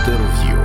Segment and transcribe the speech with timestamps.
[0.00, 0.60] Інтерв'ю.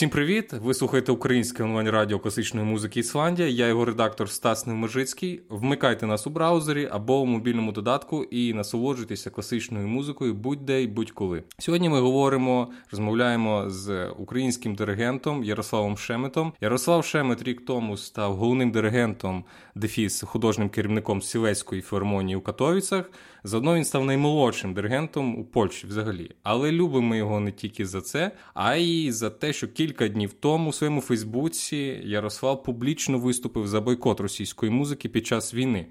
[0.00, 0.52] Всім привіт!
[0.52, 3.48] Ви слухаєте українське онлайн радіо класичної музики Ісландія.
[3.48, 5.40] Я його редактор Стас Невмежицький.
[5.48, 11.42] Вмикайте нас у браузері або у мобільному додатку і насолоджуйтеся класичною музикою будь-де й будь-коли.
[11.58, 16.52] Сьогодні ми говоримо, розмовляємо з українським диригентом Ярославом Шеметом.
[16.60, 19.44] Ярослав Шемет рік тому став головним диригентом
[19.74, 23.10] дефіс художнім керівником Сілецької філармонії у Катовіцях.
[23.44, 26.30] Заодно він став наймолодшим диригентом у Польщі взагалі.
[26.42, 30.70] Але любимо його не тільки за це, а й за те, що кілька днів тому
[30.70, 35.86] у своєму Фейсбуці Ярослав публічно виступив за бойкот російської музики під час війни.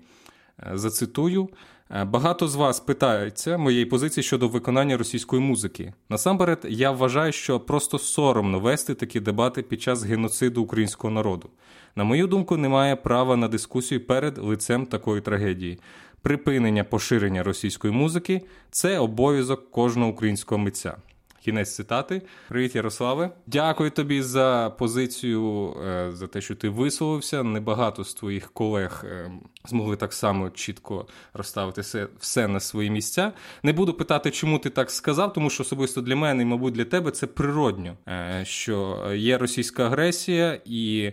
[0.59, 1.49] Е, зацитую.
[1.91, 5.93] «Е, багато з вас питаються моєї позиції щодо виконання російської музики.
[6.09, 11.49] Насамперед, я вважаю, що просто соромно вести такі дебати під час геноциду українського народу.
[11.95, 15.79] На мою думку, немає права на дискусію перед лицем такої трагедії.
[16.21, 18.41] Припинення поширення російської музики
[18.71, 20.97] це обов'язок кожного українського митця.
[21.43, 22.21] Кінець цитати.
[22.49, 23.29] Привіт, Ярославе.
[23.47, 27.43] Дякую тобі за позицію, е, за те, що ти висловився.
[27.43, 29.31] Небагато з твоїх колег е,
[29.65, 33.31] змогли так само чітко розставити все, на свої місця.
[33.63, 36.85] Не буду питати, чому ти так сказав, тому що особисто для мене і, мабуть, для
[36.85, 41.11] тебе це природньо, е, що є російська агресія, і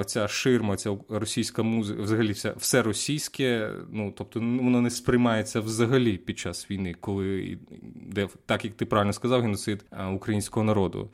[0.00, 3.70] оця ширма, ця російська музика, взагалі все, російське.
[3.92, 7.58] Ну тобто, воно не сприймається взагалі під час війни, коли
[7.94, 11.08] де так як ти правильно сказав, геноцид геноцид е, українського народу.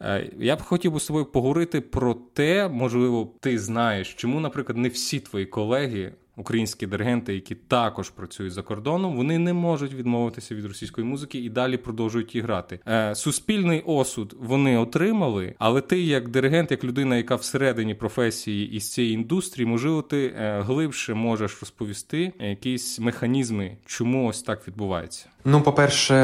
[0.00, 4.88] Е, я б хотів з тобою поговорити про те, можливо, ти знаєш, чому, наприклад, не
[4.88, 6.12] всі твої колеги.
[6.38, 11.48] Українські диригенти, які також працюють за кордоном, вони не можуть відмовитися від російської музики і
[11.48, 12.80] далі продовжують її грати.
[12.88, 18.92] Е, суспільний осуд вони отримали, але ти, як диригент, як людина, яка всередині професії із
[18.92, 25.26] цієї індустрії, можливо, ти глибше можеш розповісти якісь механізми, чому ось так відбувається.
[25.44, 26.14] Ну, по перше,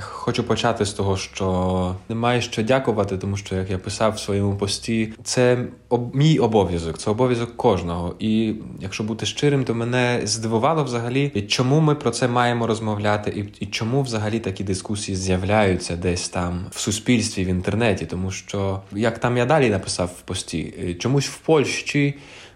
[0.00, 4.56] Хочу почати з того, що немає що дякувати, тому що, як я писав в своєму
[4.56, 6.16] пості, це об...
[6.16, 8.14] мій обов'язок, це обов'язок кожного.
[8.18, 13.64] І якщо бути щирим, то мене здивувало взагалі, чому ми про це маємо розмовляти, і,
[13.64, 19.18] і чому взагалі такі дискусії з'являються десь там в суспільстві, в інтернеті, тому що як
[19.18, 22.14] там я далі написав в пості, е, чомусь в Польщі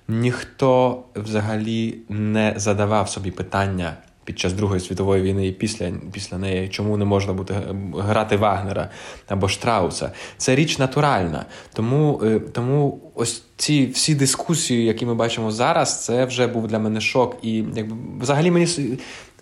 [0.09, 6.69] ніхто взагалі не задавав собі питання під час Другої світової війни і після після неї,
[6.69, 7.55] чому не можна бути
[7.99, 8.91] грати Вагнера
[9.29, 10.13] або Штрауса.
[10.37, 11.47] Це річ натуральна.
[11.73, 16.79] Тому, е, Тому ось ці всі дискусії, які ми бачимо зараз, це вже був для
[16.79, 17.37] мене шок.
[17.43, 18.67] І якби взагалі мені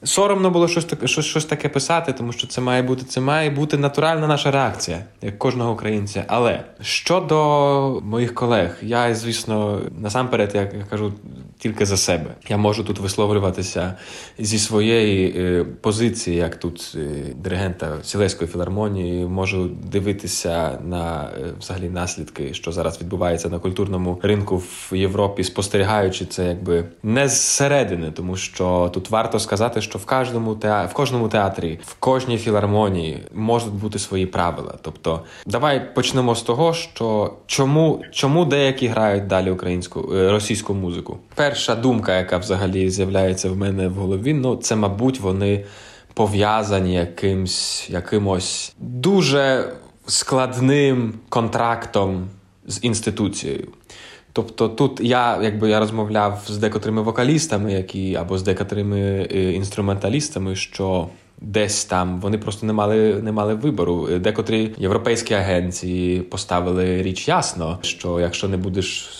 [0.02, 3.50] Соромно було щось таке, щось, щось таке писати, тому що це має бути це має
[3.50, 6.24] бути натуральна наша реакція, як кожного українця.
[6.28, 11.12] Але щодо моїх колег, я звісно насамперед я, я кажу
[11.60, 12.34] тільки за себе.
[12.48, 13.94] Я можу тут висловлюватися
[14.38, 21.88] зі своєї е, позиції, як тут е, диригента Сілеської філармонії, можу дивитися на е, взагалі
[21.88, 28.36] наслідки, що зараз відбувається на культурному ринку в Європі, спостерігаючи це, якби не зсередини, тому
[28.36, 33.72] що тут варто сказати, що в кожному театрі, в кожному театрі, в кожній філармонії можуть
[33.72, 34.74] бути свої правила.
[34.82, 41.74] Тобто, давай почнемо з того, що чому чому деякі грають далі українську російську музику перша
[41.74, 45.64] думка, яка взагалі з'являється в мене в голові, ну це, мабуть, вони
[46.14, 49.72] пов'язані якимсь якимось дуже
[50.06, 52.28] складним контрактом
[52.66, 53.68] з інституцією.
[54.32, 60.56] Тобто тут я якби я розмовляв з декотрими вокалістами, які або з декотрими е, інструменталістами,
[60.56, 61.08] що
[61.40, 64.18] десь там вони просто не мали не мали вибору.
[64.18, 69.10] Декотрі європейські агенції поставили річ ясно, що якщо не будеш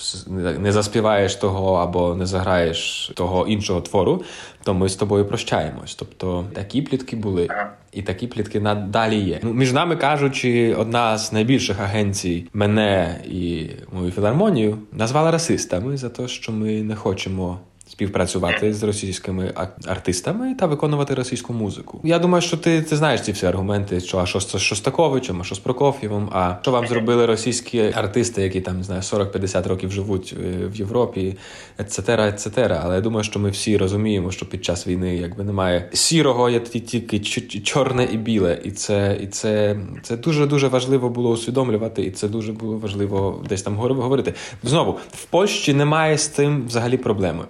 [0.59, 4.23] не заспіваєш того або не заграєш того іншого твору,
[4.65, 5.95] то ми з тобою прощаємось.
[5.95, 7.49] Тобто такі плітки були.
[7.93, 9.41] І такі плітки надалі є.
[9.43, 16.09] Ну, між нами кажучи, одна з найбільших агенцій мене і мою філармонію назвала расистами за
[16.09, 17.59] те, що ми не хочемо
[18.01, 19.53] співпрацювати з російськими
[19.87, 22.01] артистами та виконувати російську музику.
[22.05, 25.45] Я думаю, що ти ти знаєш ці всі аргументи, що а що з Шостаковичем, а
[25.45, 29.93] що з Прокоф'євом, а що вам зробили російські артисти, які там не знаю 40-50 років
[29.93, 31.37] живуть е, в Європі,
[31.79, 32.81] ецетера, ецетера.
[32.85, 36.61] Але я думаю, що ми всі розуміємо, що під час війни якби немає сірого, є
[36.61, 37.21] тільки
[37.61, 42.29] чорне і біле, і це і це, це дуже дуже важливо було усвідомлювати, і це
[42.29, 44.35] дуже було важливо десь там говорити.
[44.63, 47.45] Знову в Польщі немає з цим взагалі проблеми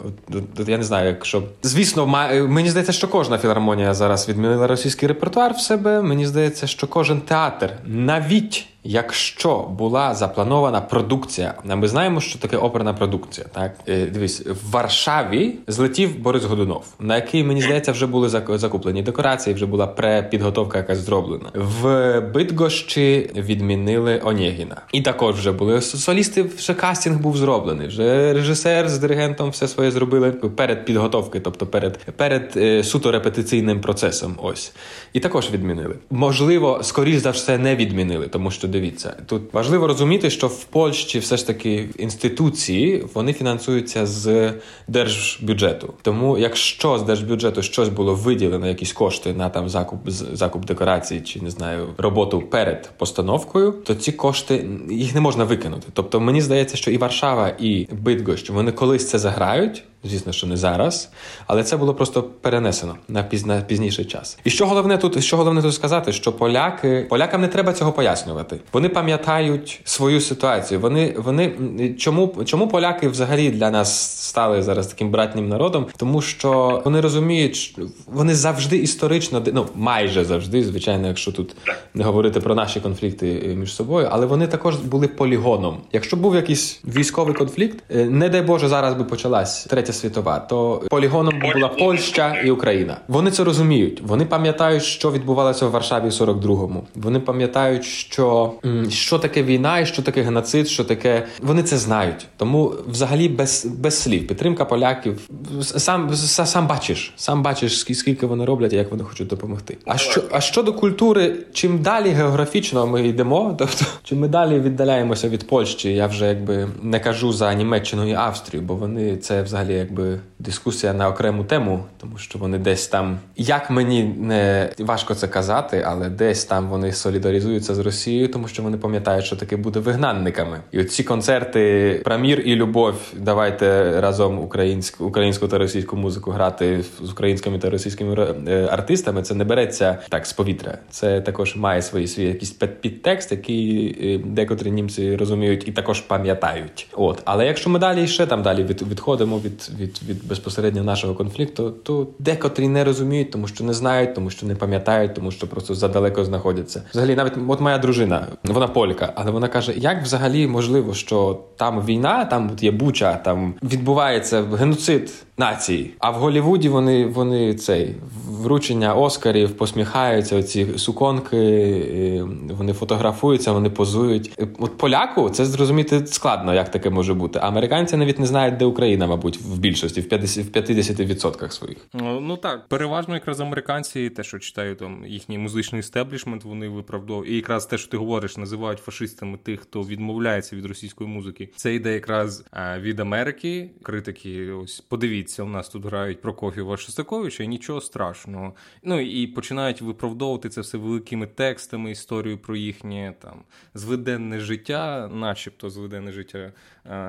[0.66, 2.06] я не знаю, якщо звісно,
[2.48, 6.02] мені здається, що кожна філармонія зараз відмінила російський репертуар в себе.
[6.02, 12.94] Мені здається, що кожен театр навіть Якщо була запланована продукція, ми знаємо, що таке оперна
[12.94, 13.46] продукція.
[13.52, 19.02] Так е, дивись, в Варшаві злетів Борис Годунов, на який мені здається вже були закуплені
[19.02, 21.50] декорації, вже була препідготовка якась зроблена.
[21.54, 26.42] В Бидгощі відмінили Онєгіна, і також вже були солісти.
[26.42, 27.88] Вже кастинг був зроблений.
[27.88, 33.80] Вже режисер з диригентом все своє зробили перед підготовкою, тобто перед перед е, суто репетиційним
[33.80, 34.36] процесом.
[34.42, 34.72] Ось
[35.12, 35.94] і також відмінили.
[36.10, 41.18] Можливо, скоріш за все не відмінили, тому що дивіться, тут важливо розуміти, що в Польщі
[41.18, 44.52] все ж таки інституції вони фінансуються з
[44.88, 45.94] держбюджету.
[46.02, 51.40] Тому, якщо з держбюджету щось було виділено, якісь кошти на там закуп закуп декорацій чи
[51.40, 55.86] не знаю роботу перед постановкою, то ці кошти їх не можна викинути.
[55.92, 59.84] Тобто мені здається, що і Варшава, і Бидгощ, вони колись це заграють.
[60.04, 61.10] Звісно, що не зараз,
[61.46, 64.38] але це було просто перенесено на пізна пізніший час.
[64.44, 68.60] І що головне тут, що головне тут сказати, що поляки полякам не треба цього пояснювати.
[68.72, 70.80] Вони пам'ятають свою ситуацію.
[70.80, 71.54] Вони вони
[71.98, 75.86] чому чому поляки взагалі для нас стали зараз таким братнім народом?
[75.96, 81.56] Тому що вони розуміють, вони завжди історично ну майже завжди, звичайно, якщо тут
[81.94, 85.80] не говорити про наші конфлікти е, між собою, але вони також були полігоном.
[85.92, 89.89] Якщо був якийсь військовий конфлікт, е, не дай Боже, зараз би почалась третя.
[89.90, 92.96] Третя світова, то полігоном була Польща і Україна.
[93.08, 94.02] Вони це розуміють.
[94.06, 96.84] Вони пам'ятають, що відбувалося в Варшаві в 42-му.
[96.94, 98.52] Вони пам'ятають, що
[98.88, 101.26] що таке війна, і що таке геноцид, що таке.
[101.42, 102.26] Вони це знають.
[102.36, 105.20] Тому, взагалі, без без слів, підтримка поляків.
[105.60, 109.76] Сам сам бачиш, сам бачиш, скільки вони роблять і як вони хочуть допомогти.
[109.86, 115.28] А що а щодо культури, чим далі географічно ми йдемо, тобто чим ми далі віддаляємося
[115.28, 119.79] від Польщі, я вже якби не кажу за Німеччину і Австрію, бо вони це взагалі
[119.80, 125.28] якби дискусія на окрему тему, тому що вони десь там, як мені не важко це
[125.28, 129.80] казати, але десь там вони солідаризуються з Росією, тому що вони пам'ятають, що таке буде
[129.80, 130.60] вигнанниками.
[130.72, 132.94] І оці концерти про мір і любов.
[133.16, 139.22] Давайте разом українську українську та російську музику грати з українськими та російськими е, артистами.
[139.22, 140.78] Це не береться так з повітря.
[140.90, 142.50] Це також має свої свій якийсь
[142.80, 146.88] підтекст, який е, декотрі німці розуміють і також пам'ятають.
[146.92, 151.14] От, але якщо ми далі ще там далі від, відходимо від від від безпосередньо нашого
[151.14, 155.46] конфлікту, то декотрі не розуміють, тому що не знають, тому що не пам'ятають, тому що
[155.46, 156.82] просто задалеко знаходяться.
[156.90, 161.84] Взагалі, навіть от моя дружина, вона полька, але вона каже: як взагалі можливо, що там
[161.84, 165.90] війна, там от є буча, там відбувається геноцид нації.
[165.98, 167.94] А в Голівуді вони вони цей
[168.30, 170.36] вручення Оскарів посміхаються.
[170.36, 172.26] Оці суконки, е,
[172.58, 174.38] вони фотографуються, вони позують.
[174.58, 177.38] От поляку це зрозуміти складно, як таке може бути.
[177.42, 181.78] А американці навіть не знають, де Україна, мабуть, в більшості в 50%, в 50% своїх.
[181.92, 187.32] Ну, ну так, переважно якраз американці, те, що читаю там їхній музичний істеблішмент, вони виправдовують.
[187.32, 191.50] І якраз те, що ти говориш, називають фашистами тих, хто відмовляється від російської музики.
[191.56, 192.44] Це йде якраз
[192.78, 193.70] від Америки.
[193.82, 198.54] Критики, ось подивіться у нас тут грають Прокоф'єва Шостаковича, і нічого страшного.
[198.82, 203.42] Ну і починають виправдовувати це все великими текстами, історію про їхнє там
[203.74, 206.52] зведенне життя, начебто зведенне життя е,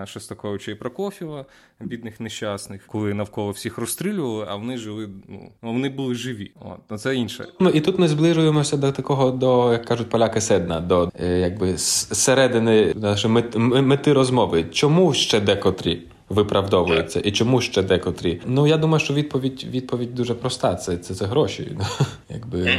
[0.06, 1.46] Шостаковича і Прокоф'єва,
[1.80, 5.10] бідних нещасних, коли навколо всіх розстрілювали, а вони жили.
[5.30, 6.52] Ну вони були живі.
[6.60, 7.48] От ну, це інше.
[7.60, 11.78] Ну і тут ми зближуємося до такого, до як кажуть поляки, седна, до е, якби
[11.78, 13.44] середини нашої
[13.82, 14.64] мети розмови.
[14.72, 16.02] Чому ще декотрі?
[16.32, 18.42] виправдовується, і чому ще декотрі?
[18.46, 20.76] Ну я думаю, що відповідь відповідь дуже проста.
[20.76, 21.78] Це це, це гроші.
[22.30, 22.70] Якби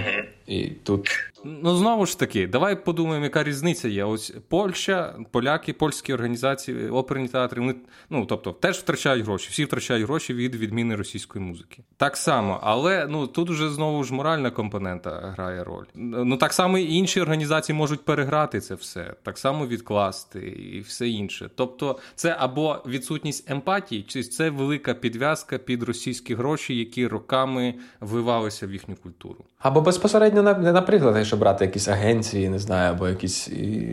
[0.46, 4.04] і тут Ну знову ж таки, давай подумаємо, яка різниця є.
[4.04, 7.60] Ось Польща, поляки, польські організації, оперні театри.
[7.60, 7.74] Вони
[8.10, 9.48] ну тобто теж втрачають гроші.
[9.50, 11.82] Всі втрачають гроші від відміни російської музики.
[11.96, 15.84] Так само, але ну тут вже знову ж моральна компонента грає роль.
[15.94, 21.08] Ну так само і інші організації можуть переграти це все, так само відкласти і все
[21.08, 21.50] інше.
[21.54, 28.66] Тобто, це або відсутність емпатії, чи це велика підв'язка під російські гроші, які роками вливалися
[28.66, 33.48] в їхню культуру, або безпосередньо наприклад якщо брати якісь агенції, не знаю, або якісь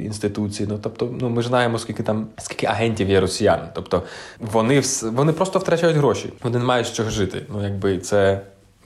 [0.05, 0.69] інституції.
[0.71, 3.59] Ну тобто, ну ми ж знаємо, скільки там скільки агентів є росіян.
[3.73, 4.03] Тобто
[4.39, 7.41] вони вони просто втрачають гроші, вони не мають з чого жити.
[7.53, 8.41] Ну якби це.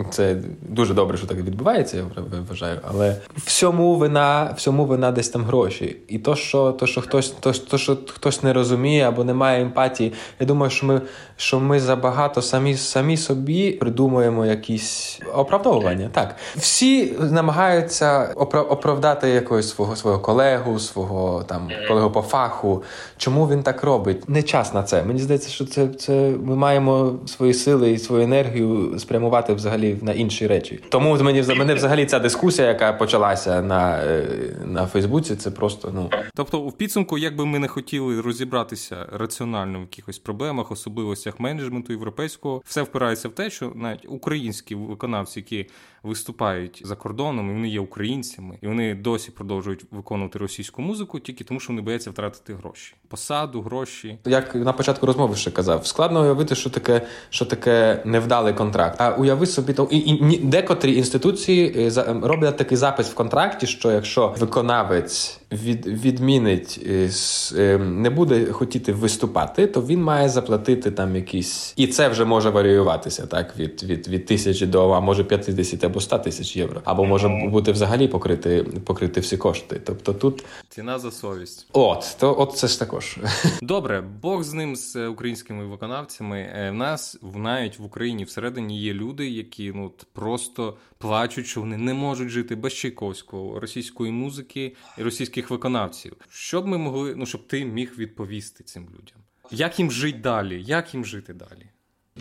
[0.09, 2.03] Це дуже добре, що так відбувається, я
[2.49, 2.79] вважаю.
[2.89, 5.97] Але всьому вина всьому вина десь там гроші.
[6.07, 9.61] І то, що то, що хтось то, то, що хтось не розуміє або не має
[9.61, 11.01] емпатії, я думаю, що ми
[11.37, 16.09] що ми забагато самі самі собі придумуємо якісь оправдовування.
[16.13, 18.33] Так, всі намагаються
[18.69, 22.83] оправдати якогось свого свого колегу, свого там колегу по фаху.
[23.17, 24.29] Чому він так робить?
[24.29, 25.03] Не час на це.
[25.03, 29.97] Мені здається, що це це ми маємо свої сили і свою енергію спрямувати взагалі взагалі
[30.01, 30.79] на інші речі.
[30.89, 34.27] Тому мені мене взагалі ця дискусія, яка почалася на е,
[34.65, 39.79] на Фейсбуці, це просто ну тобто, в підсумку, як би ми не хотіли розібратися раціонально
[39.79, 45.69] в якихось проблемах, особливостях менеджменту європейського, все впирається в те, що навіть українські виконавці, які
[46.03, 51.43] виступають за кордоном, і вони є українцями, і вони досі продовжують виконувати російську музику, тільки
[51.43, 54.17] тому, що вони бояться втратити гроші, посаду, гроші.
[54.25, 59.01] Як на початку розмови ще казав, складно уявити, що таке, що таке невдалий контракт.
[59.01, 63.91] А уяви собі то і, і декотрі інституції е, роблять такий запис в контракті, що
[63.91, 67.09] якщо виконавець від, відмінить е,
[67.55, 72.49] е, не буде хотіти виступати, то він має заплатити там якісь, і це вже може
[72.49, 77.05] варіюватися так від від, від тисячі до а може 50 або 100 тисяч євро, або
[77.05, 79.81] може бути взагалі покрити покрити всі кошти.
[79.85, 81.67] Тобто тут ціна за совість.
[81.73, 83.17] От то от це ж також
[83.61, 84.03] добре.
[84.21, 86.39] Бог з ним з українськими виконавцями.
[86.39, 91.77] Е, в нас навіть в Україні всередині є люди, які ну просто плачуть, що вони
[91.77, 96.13] не можуть жити без Чайковського, російської музики і російських виконавців.
[96.29, 99.17] Що б ми могли, ну щоб ти міг відповісти цим людям?
[99.51, 100.63] Як їм жити далі?
[100.63, 101.69] Як їм жити далі?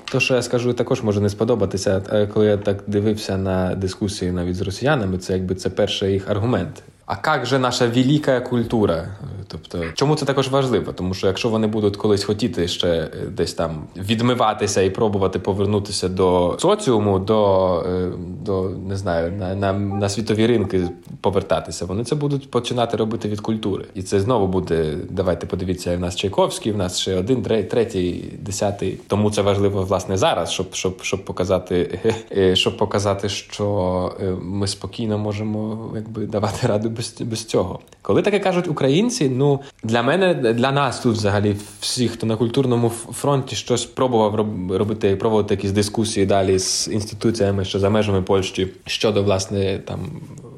[0.04, 2.02] То, що я скажу, також може не сподобатися.
[2.12, 6.30] Е, коли я так дивився на дискусії навіть з росіянами, це якби це перший їх
[6.30, 6.82] аргумент.
[7.12, 9.08] А як же наша велика культура?
[9.52, 10.92] Тобто, чому це також важливо?
[10.92, 16.08] Тому що якщо вони будуть колись хотіти ще е, десь там відмиватися і пробувати повернутися
[16.08, 18.12] до соціуму, до е,
[18.44, 20.88] до не знаю, на на, на світові ринки
[21.20, 23.84] повертатися, вони це будуть починати робити від культури.
[23.94, 24.94] І це знову буде.
[25.10, 28.98] Давайте подивіться, в нас Чайковський, в нас ще один, третій, десятий.
[29.06, 31.98] Тому це важливо власне зараз, щоб щоб, щоб показати,
[32.36, 37.80] е, щоб показати, що ми спокійно можемо якби давати раду без без цього.
[38.02, 42.88] Коли таке кажуть українці, ну для мене, для нас тут, взагалі, всіх, хто на культурному
[42.88, 44.34] фронті щось пробував
[44.70, 50.00] робити, проводити якісь дискусії далі з інституціями, що за межами Польщі щодо власне там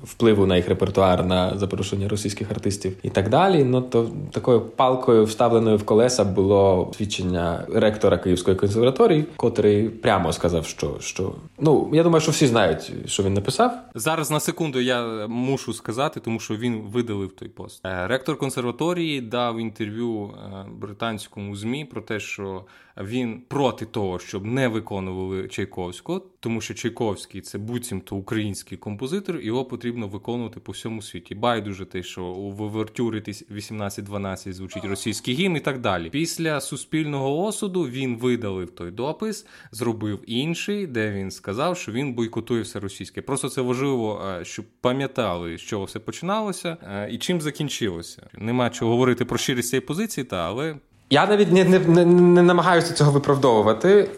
[0.04, 3.64] впливу на їх репертуар на запрошення російських артистів і так далі.
[3.64, 10.66] Ну то такою палкою, вставленою в колеса, було свідчення ректора Київської консерваторії, котрий прямо сказав,
[10.66, 13.72] що що ну я думаю, що всі знають, що він написав.
[13.94, 17.86] Зараз на секунду я мушу сказати, тому що він видалив той пост.
[17.86, 22.64] Е, ректор консерваторії дав інтерв'ю е, британському змі про те, що
[23.02, 29.64] він проти того, щоб не виконували Чайковського, тому що Чайковський це буцімто український композитор, його
[29.64, 31.34] потрібно виконувати по всьому світі.
[31.34, 36.10] Байдуже те, що у Вивертюрі 1812 звучить російський гімн і так далі.
[36.10, 42.62] Після суспільного осуду він видалив той допис, зробив інший, де він сказав, що він бойкотує
[42.62, 43.22] все російське.
[43.22, 48.30] Просто це важливо, е, щоб пам'ятали, з чого все починалося е, і чим закінчилося.
[48.38, 50.76] Нема чого говорити про щирість цієї позиції, та але
[51.10, 54.08] я навіть не не, не, не намагаюся цього виправдовувати.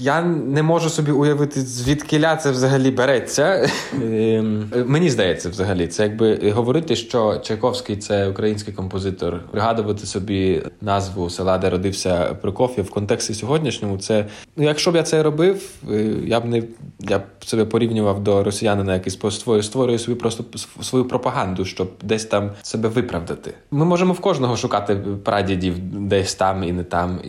[0.00, 3.68] Я не можу собі уявити, звідкиля це взагалі береться.
[4.02, 11.30] Ем, мені здається, взагалі, це якби говорити, що Чайковський це український композитор, пригадувати собі назву
[11.30, 13.98] села, де родився Прокоф'єв в контексті сьогоднішньому.
[13.98, 15.94] Це ну, якщо б я це робив, е,
[16.24, 16.62] я б не
[17.00, 20.44] я б себе порівнював до росіянина, який створює, створює собі просто
[20.82, 23.54] свою пропаганду, щоб десь там себе виправдати.
[23.70, 27.20] Ми можемо в кожного шукати прадідів десь там і не там,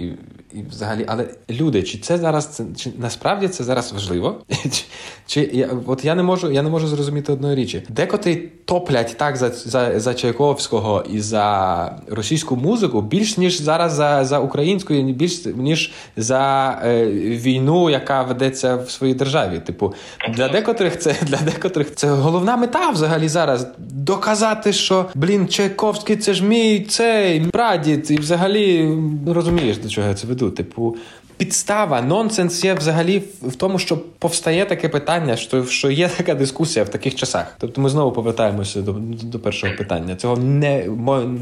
[0.56, 4.36] і взагалі, але люди, чи це зараз це чи насправді це зараз важливо?
[4.64, 4.84] Чи,
[5.28, 7.84] чи я от я не можу, я не можу зрозуміти одної річі.
[7.90, 14.26] Декотрі топлять так за за, за Чайковського і за російську музику більш ніж зараз за
[14.26, 19.60] за українську, більш ніж за е, війну, яка ведеться в своїй державі.
[19.60, 19.94] Типу,
[20.30, 26.34] для декотрих це для декотрих це головна мета взагалі зараз доказати, що блін, Чайковський це
[26.34, 28.84] ж мій цей прадід, і взагалі
[29.26, 30.43] ну, розумієш, до чого я це веду.
[30.52, 30.98] Типу,
[31.38, 36.86] підстава, нонсенс є взагалі в тому, що повстає таке питання, що що є така дискусія
[36.86, 37.56] в таких часах.
[37.60, 40.16] Тобто ми знову повертаємося до до першого питання.
[40.16, 40.86] Цього не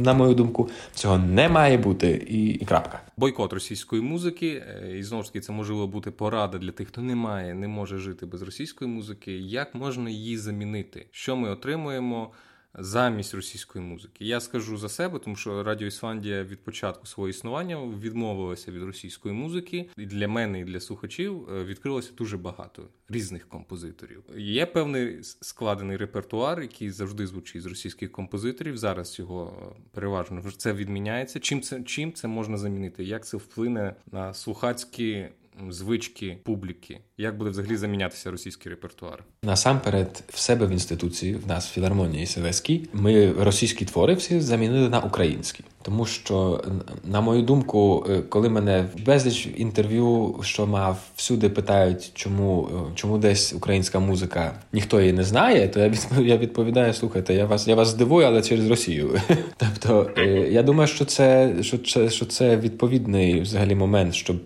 [0.04, 3.02] на мою думку, цього не має бути і, і крапка.
[3.18, 7.02] Бойкот російської музики, е, і знову ж таки це можливо бути порада для тих, хто
[7.02, 9.32] не має, не може жити без російської музики.
[9.38, 11.06] Як можна її замінити?
[11.12, 12.30] Що ми отримуємо?
[12.74, 14.26] Замість російської музики.
[14.26, 19.36] Я скажу за себе, тому що Радіо Ісландія від початку свого існування відмовилася від російської
[19.36, 24.24] музики, і для мене, і для слухачів е, відкрилося дуже багато різних композиторів.
[24.38, 28.78] Є певний складений репертуар, який завжди звучить з російських композиторів.
[28.78, 31.40] Зараз його е, переважно це відміняється.
[31.40, 33.04] Чим це чим це можна замінити?
[33.04, 35.30] Як це вплине на слухацькі
[35.70, 37.00] звички публіки?
[37.18, 39.24] Як буде взагалі замінятися російський репертуар?
[39.44, 44.90] Насамперед, в себе в інституції, в нас в філармонії Севеській, ми російські твори всі замінили
[44.90, 45.64] на українські.
[45.82, 46.64] Тому що,
[47.04, 53.18] на мою думку, е, коли мене безліч інтерв'ю, що мав всюди питають, чому е, чому
[53.18, 57.76] десь українська музика ніхто її не знає, то я я відповідаю: слухайте, я вас я
[57.76, 59.20] вас здивую, але через Росію.
[59.58, 64.38] Тобто е, я думаю, що це що це, що це відповідний взагалі момент, щоб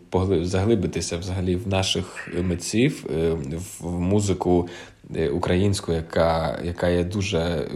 [0.41, 3.05] заглибитися взагалі в наших митців
[3.79, 4.69] в музику
[5.33, 7.67] українську, яка, яка є дуже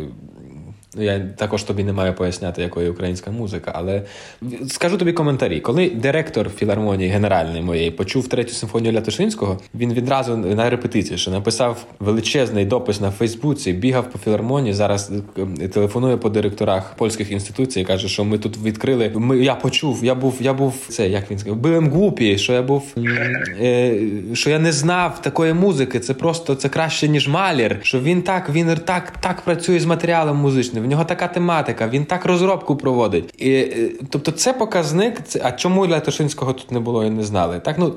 [0.99, 4.01] я також тобі не маю поясняти, якої українська музика, але
[4.67, 5.59] скажу тобі коментарі.
[5.59, 11.85] Коли директор філармонії генеральної моєї почув третю симфонію Лятошинського, він відразу на репетиції що написав
[11.99, 14.73] величезний допис на Фейсбуці, бігав по філармонії.
[14.73, 15.11] Зараз
[15.61, 17.83] е, телефонує по директорах польських інституцій.
[17.83, 19.11] Каже, що ми тут відкрили.
[19.15, 22.61] Ми я почув, я був, я був це, як він сказав, бим гупі, що я
[22.61, 22.83] був,
[23.61, 24.01] е,
[24.33, 25.99] що я не знав такої музики.
[25.99, 27.79] Це просто це краще ніж малір.
[27.83, 32.25] Що він так, він так, так працює з матеріалом музичним нього така тематика, він так
[32.25, 33.33] розробку проводить.
[33.37, 35.23] І, е, Тобто, це показник.
[35.23, 37.59] Це, а чому Лятошинського тут не було і не знали?
[37.59, 37.93] Так, ну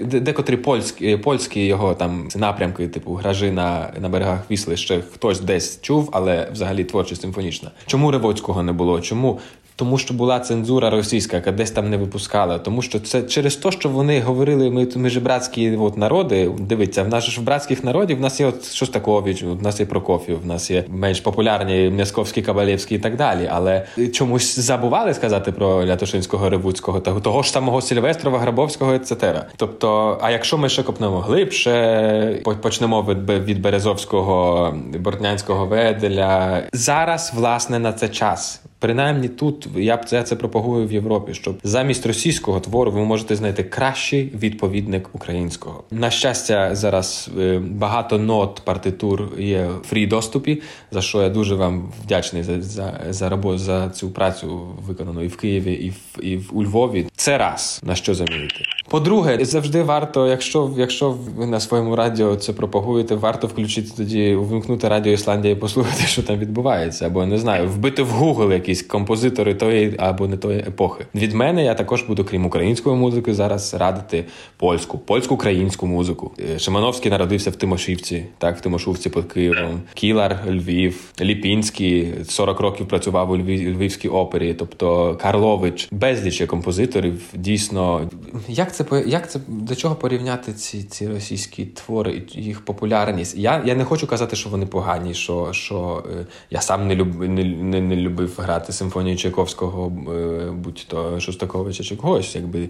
[0.00, 5.80] декотрі польські польські його там напрямки, типу гражи на на берегах Вісли, ще хтось десь
[5.80, 7.70] чув, але взагалі творчість симфонічна.
[7.86, 9.00] Чому Ревоцького не було?
[9.00, 9.40] Чому
[9.78, 12.58] тому що була цензура російська, яка десь там не випускала.
[12.58, 16.50] Тому що це через те, що вони говорили, ми ми ж братські от, народи.
[16.58, 19.86] Дивіться, в нас ж в братських народів в нас є от Шостакович, в нас є
[19.86, 23.48] Прокофів, в нас є менш популярні М'ясковський, Кабалєвський і так далі.
[23.52, 29.42] Але чомусь забували сказати про Лятошинського, Ревуцького, того ж самого Сільвестрова, Грабовського, etc.
[29.56, 37.78] Тобто, а якщо ми ще копнемо глибше, почнемо від, від Березовського, Бортнянського Веделя, зараз власне
[37.78, 38.62] на це час.
[38.78, 43.36] Принаймні тут я б це, це пропагую в Європі, щоб замість російського твору ви можете
[43.36, 45.84] знайти кращий відповідник українського.
[45.90, 51.54] На щастя, зараз е, багато нот партитур є в фрі доступі, за що я дуже
[51.54, 56.24] вам вдячний за за, за роботу за цю працю виконану і в Києві, і в
[56.24, 57.06] і в у Львові.
[57.16, 58.64] Це раз на що замінити.
[58.88, 64.88] По-друге, завжди варто, якщо якщо ви на своєму радіо це пропагуєте, варто включити тоді, увімкнути
[64.88, 69.54] радіо Ісландія і послухати, що там відбувається, або не знаю, вбити в Google якісь композитори
[69.54, 71.06] тої або не тої епохи.
[71.14, 74.24] Від мене я також буду, крім української музики, зараз радити
[74.56, 76.30] польську, польську-українську музику.
[76.54, 82.88] Е, Шимановський народився в Тимошівці, так в Тимошувці під Києвом, Кілар, Львів, Ліпінський 40 років
[82.88, 87.20] працював у Львівській опері, тобто Карлович, безліч композиторів.
[87.34, 88.10] Дійсно,
[88.48, 93.38] як це як це до чого порівняти ці ці російські твори і їх популярність?
[93.38, 97.22] Я я не хочу казати, що вони погані, що що е, я сам не люб
[97.22, 102.68] не, не, не любив грати симфонію Чайковського, е, будь-то Шостаковича чи когось, якби.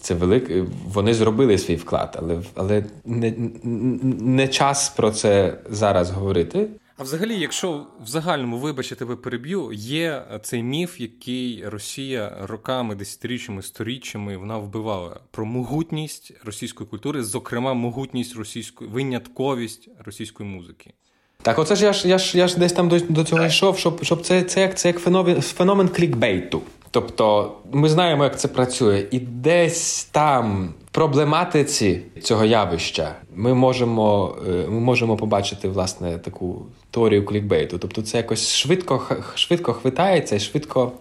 [0.00, 0.50] Це велик.
[0.86, 3.34] Вони зробили свій вклад, але але не,
[4.20, 6.68] не час про це зараз говорити.
[7.00, 13.62] А взагалі, якщо в загальному вибачте, тебе переб'ю, є цей міф, який Росія роками, десятиріччями,
[13.62, 20.92] сторіччями вона вбивала про могутність російської культури, зокрема, могутність російської винятковість російської музики.
[21.42, 23.78] Так, оце ж я ж я ж я ж десь там до до цього йшов,
[23.78, 26.62] щоб щоб це це як це як феномен феномен клікбейту.
[26.90, 34.36] Тобто ми знаємо, як це працює, і десь там в проблематиці цього явища ми можемо
[34.48, 37.78] е, ми можемо побачити власне таку теорію клікбейту.
[37.78, 40.92] Тобто, це якось швидко швидко хвитається і швидко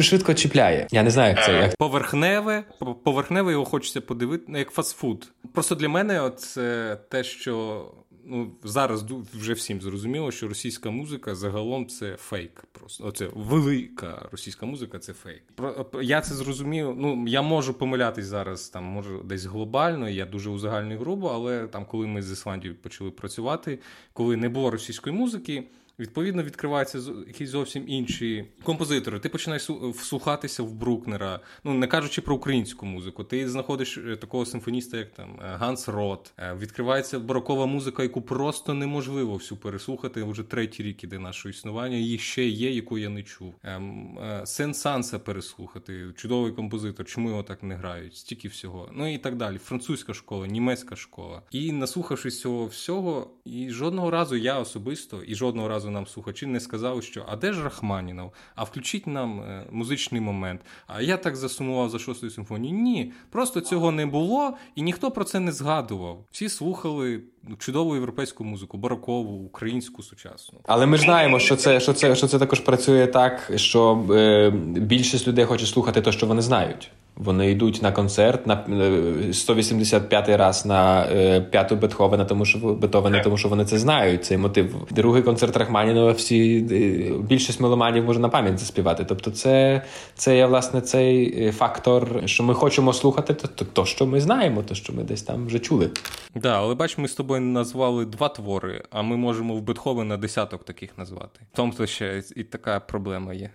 [0.00, 0.86] швидко чіпляє.
[0.90, 2.64] Я не знаю, як це як поверхневе.
[3.04, 5.28] Поверхневе його хочеться подивити як фастфуд.
[5.54, 7.84] Просто для мене це те, що
[8.28, 12.64] ну зараз вже всім зрозуміло, що російська музика загалом це фейк.
[12.72, 15.42] Просто оце велика російська музика це фейк.
[16.02, 16.94] я це зрозумів.
[16.96, 20.08] Ну я можу помилятись зараз, там може десь глобально.
[20.08, 23.78] Я дуже узагальнюю грубо, але там, коли ми з Ісландією почали працювати,
[24.12, 25.64] коли не було російської музики.
[26.00, 29.18] Відповідно, відкриваються якісь зовсім інші композитори.
[29.18, 33.24] Ти починаєш вслухатися в Брукнера, ну не кажучи про українську музику.
[33.24, 36.32] Ти знаходиш е, такого симфоніста, як там е, Ганс Рот.
[36.38, 40.22] Е, відкривається барокова музика, яку просто неможливо всю переслухати.
[40.22, 41.96] Вже третій рік іде нашого існування.
[41.96, 43.54] Її ще є, яку я не чув.
[43.62, 46.06] Ем, Сен Санса переслухати.
[46.16, 47.06] Чудовий композитор.
[47.06, 48.16] Чому його так не грають?
[48.16, 48.90] Стільки всього.
[48.92, 49.58] Ну і так далі.
[49.58, 51.42] Французька школа, німецька школа.
[51.50, 56.46] І наслухавшись цього всього, і жодного разу я особисто і жодного разу разу нам слухачі
[56.46, 58.32] не сказали, що а де ж Рахманінов?
[58.54, 60.60] А включіть нам е, музичний момент.
[60.86, 62.80] А я так засумував за шостою симфонією.
[62.80, 66.24] Ні, просто цього не було, і ніхто про це не згадував.
[66.30, 67.20] Всі слухали
[67.58, 70.60] чудову європейську музику, барокову, українську, сучасну.
[70.66, 75.28] Але ми знаємо, що це що це, що це також працює так, що е, більшість
[75.28, 76.90] людей хоче слухати те, що вони знають.
[77.18, 83.20] Вони йдуть на концерт на 185-й е, раз на е, п'яту Бетховена, тому що Бетховена,
[83.20, 84.24] тому що вони це знають.
[84.24, 84.74] Цей мотив.
[84.90, 86.12] Другий концерт Рахманінова.
[86.12, 89.04] Всі е, більшість меломанів може на пам'ять заспівати.
[89.04, 89.82] Тобто, це
[90.14, 94.74] це є власне цей фактор, що ми хочемо слухати, то, то що ми знаємо, то
[94.74, 95.90] що ми десь там вже чули.
[96.34, 100.64] Да, але бач, ми з тобою назвали два твори, а ми можемо в Бетховена десяток
[100.64, 101.40] таких назвати.
[101.52, 103.50] В тому то ще і така проблема є.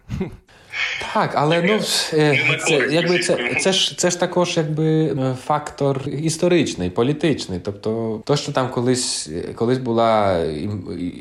[1.14, 6.90] Так, але ну це якби це це ж це ж також якби е, фактор історичний,
[6.90, 7.60] політичний.
[7.64, 10.40] Тобто, то, що там колись колись була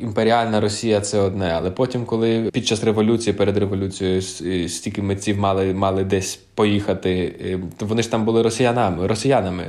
[0.02, 4.22] імперіальна Росія, це одне, але потім, коли під час революції, перед революцією
[4.68, 9.66] стільки митців мали мали десь поїхати, е, то вони ж там були росіянами, росіянами,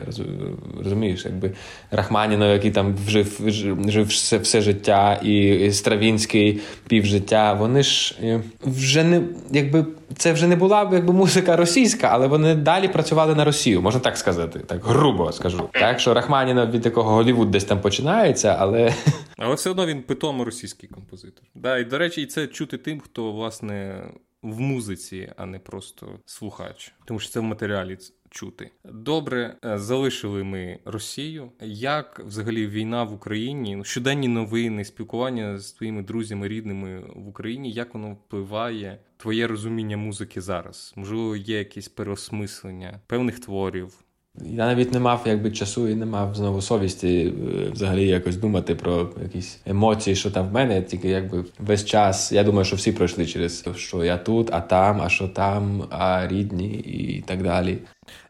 [0.83, 1.51] розумієш, якби
[1.91, 3.39] Рахманінов, який там жив
[3.87, 9.72] жив все, все життя, і Стравінський півжиття, вони ж е, вже не якби
[10.17, 14.17] це вже не була якби музика російська, але вони далі працювали на Росію, можна так
[14.17, 15.69] сказати, так грубо скажу.
[15.73, 18.93] Так що Рахманінов від якого Голівуд десь там починається, але
[19.38, 21.43] але все одно він питомо російський композитор.
[21.55, 24.03] Да, І до речі, і це чути тим, хто власне
[24.43, 27.97] в музиці, а не просто слухач, тому що це в матеріалі
[28.33, 28.71] чути.
[28.85, 31.51] Добре, е, залишили ми Росію.
[31.61, 37.71] Як взагалі війна в Україні, ну, щоденні новини, спілкування з твоїми друзями, рідними в Україні,
[37.71, 40.93] як воно впливає твоє розуміння музики зараз?
[40.95, 44.02] Можливо, є якесь переосмислення певних творів.
[44.41, 48.75] Я навіть не мав якби часу і не мав знову совісті е, взагалі якось думати
[48.75, 50.81] про якісь емоції, що там в мене.
[50.81, 52.31] Тільки якби весь час.
[52.31, 56.27] Я думаю, що всі пройшли через що я тут, а там, а що там, а
[56.27, 57.77] рідні і так далі.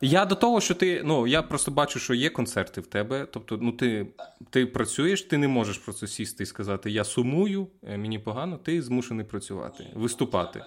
[0.02, 3.28] Я до того, що ти ну я просто бачу, що є концерти в тебе.
[3.32, 4.08] Тобто, ну ти
[4.50, 8.82] ти працюєш, ти не можеш просто сісти і сказати Я сумую, е, мені погано, ти
[8.82, 10.62] змушений працювати, виступати.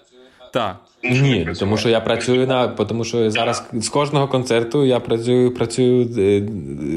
[0.53, 0.75] Так.
[1.03, 6.09] Ні, тому що я працюю на тому, що зараз з кожного концерту я працюю, працюю,
[6.17, 6.41] е,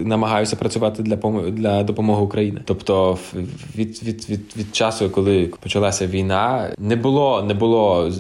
[0.05, 1.17] намагаюся працювати для
[1.51, 2.59] для допомоги Україні.
[2.65, 3.19] Тобто,
[3.77, 8.13] від від, від, від часу, коли почалася війна, не було не було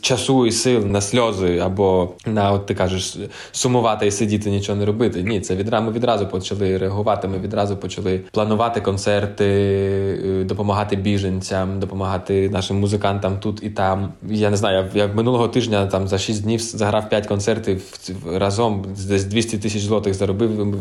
[0.00, 3.16] часу і сил на сльози або на от ти кажеш
[3.52, 5.22] сумувати і сидіти, нічого не робити.
[5.22, 7.28] Ні, це відразу ми відразу почали реагувати.
[7.28, 14.12] Ми відразу почали планувати концерти, е, допомагати біженцям, допомагати нашим музикантам тут і там.
[14.28, 17.82] Я не знаю, я, я минулого тижня там за 6 днів заграв 5 концертів
[18.32, 20.66] разом, десь 200 тисяч злотих заробив.
[20.66, 20.76] Ми,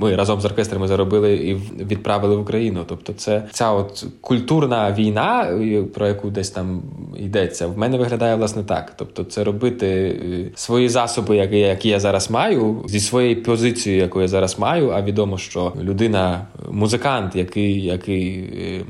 [0.00, 1.54] ну, разом з оркестрами заробили і
[1.84, 2.84] відправили в Україну.
[2.86, 5.58] Тобто, це ця от культурна війна,
[5.94, 6.82] про яку десь там
[7.16, 8.92] йдеться, в мене виглядає власне так.
[8.96, 14.20] Тобто, це робити е, свої засоби, які, які я зараз маю, зі своєю позицією, яку
[14.20, 14.90] я зараз маю.
[14.90, 18.86] А відомо, що людина, музикант, який, який ем,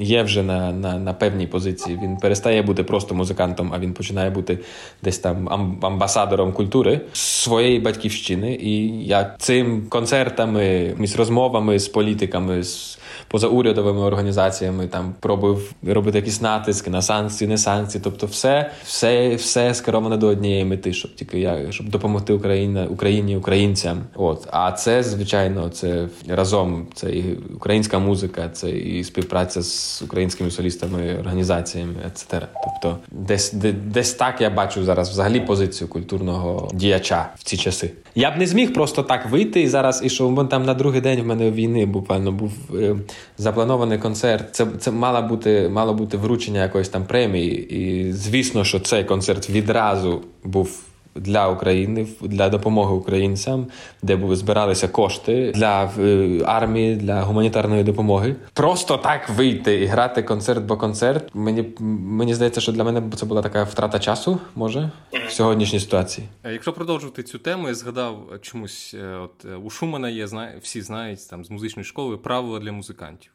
[0.00, 1.98] є вже на на, на певній позиції.
[2.02, 4.58] Він перестає бути просто музикантом, а він починає бути
[5.02, 5.48] десь там
[5.82, 8.54] амбасадором культури своєї батьківщини.
[8.54, 16.90] І я цим концертами, розмовами з політиками, з позаурядовими організаціями там пробував робити якісь натиски
[16.90, 18.02] на санкції, не санкції.
[18.04, 23.36] Тобто, все все, все скеровано до однієї мети, щоб тільки я щоб допомогти Україні, Україні,
[23.36, 23.98] українцям.
[24.14, 26.86] От а це звичайно, це разом.
[26.94, 32.46] Це і українська музика, це і співпраця з українськими солістами, організаціями, etc.
[32.64, 37.90] Тобто, десь де, десь так я бачу зараз взагалі позицію культурного діяча в ці часи.
[38.14, 41.20] Я б не зміг просто так вийти і зараз, і що там на другий день
[41.20, 42.96] в мене війни буквально був е,
[43.38, 44.54] запланований концерт.
[44.54, 47.74] Це це мало бути мало бути вручення якоїсь там премії.
[47.76, 50.89] І звісно, що цей концерт відразу був.
[51.14, 53.66] Для України для допомоги українцям,
[54.02, 58.36] де були збиралися кошти для е, армії, для гуманітарної допомоги.
[58.52, 61.30] Просто так вийти і грати концерт бо концерт.
[61.34, 64.90] Мені мені здається, що для мене це була така втрата часу, може
[65.28, 66.28] в сьогоднішній ситуації.
[66.44, 70.82] Якщо продовжувати цю тему, я згадав чомусь, е, от е, у Шумана є знає, всі
[70.82, 73.32] знають там з музичної школи правила для музикантів.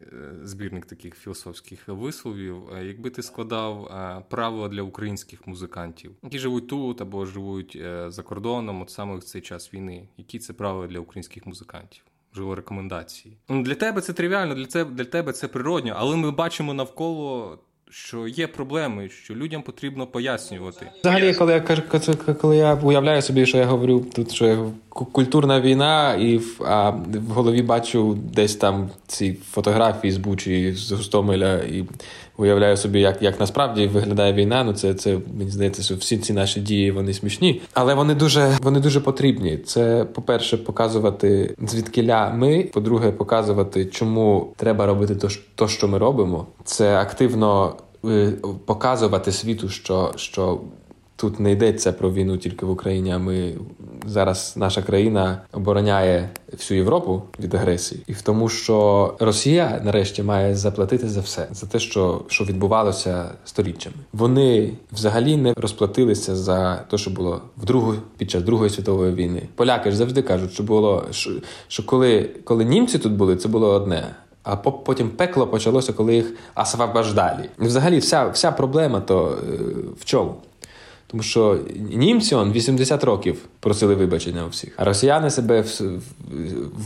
[0.00, 2.56] Е, е, збірник таких філософських висловів.
[2.76, 3.90] Е, якби ти складав
[4.28, 9.40] правила для українських музикантів, які живуть тут або живуть за кордоном, от саме в цей
[9.40, 12.02] час війни, які це правила для українських музикантів?
[12.32, 13.36] Можливо, рекомендації.
[13.48, 17.58] Ну, Для тебе це тривіально, для тебе, для тебе це природньо, але ми бачимо навколо
[17.90, 20.90] що є проблеми, що людям потрібно пояснювати.
[21.00, 21.82] Взагалі, коли я кажу,
[22.40, 24.72] коли я уявляю собі, що я говорю тут, що я
[25.04, 31.54] культурна війна, і а в голові бачу десь там ці фотографії з Бучі, з Гостомеля,
[31.58, 31.84] і
[32.36, 34.64] уявляю собі, як як насправді виглядає війна.
[34.64, 38.80] Ну це це мені здається, всі ці наші дії вони смішні, але вони дуже вони
[38.80, 39.56] дуже потрібні.
[39.56, 42.70] Це, по-перше, показувати звідкиля ми.
[42.72, 46.46] По-друге, показувати, чому треба робити то, то що ми робимо.
[46.64, 48.32] Це активно е,
[48.66, 50.60] показувати світу, що, що
[51.16, 53.10] тут не йдеться про війну тільки в Україні.
[53.10, 53.54] а Ми
[54.06, 60.54] зараз наша країна обороняє всю Європу від агресії, і в тому, що Росія нарешті має
[60.54, 63.96] заплатити за все за те, що що відбувалося століттями.
[64.12, 69.42] Вони взагалі не розплатилися за те, що було в другу під час Другої світової війни.
[69.54, 71.30] Поляки ж завжди кажуть, що було що,
[71.68, 74.14] що коли, коли німці тут були, це було одне.
[74.42, 77.48] А потім пекло почалося, коли їх освобождали.
[77.58, 79.56] Взагалі, вся вся проблема то е,
[79.98, 80.34] в чому?
[81.06, 81.58] Тому що
[81.90, 85.64] німці он 80 років просили вибачення у всіх, а росіяни себе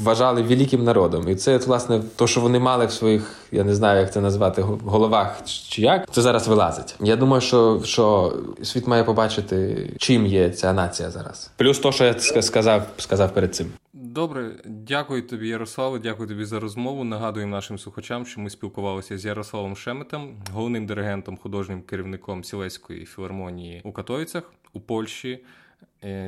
[0.02, 1.28] вважали великим народом.
[1.28, 4.62] І це, власне, то, що вони мали в своїх, я не знаю, як це назвати,
[4.62, 6.94] головах чи як, це зараз вилазить.
[7.00, 11.50] Я думаю, що що світ має побачити, чим є ця нація зараз.
[11.56, 13.66] Плюс то, що я сказав, сказав перед цим.
[14.10, 15.98] Добре, дякую тобі, Ярославе.
[15.98, 17.04] Дякую тобі за розмову.
[17.04, 23.80] Нагадуємо нашим слухачам, що ми спілкувалися з Ярославом Шеметом, головним диригентом, художнім керівником Сілеської філармонії
[23.84, 25.44] у Катовицях у Польщі.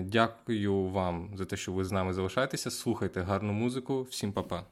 [0.00, 2.70] Дякую вам за те, що ви з нами залишаєтеся.
[2.70, 4.02] Слухайте гарну музику.
[4.02, 4.64] Всім па-па.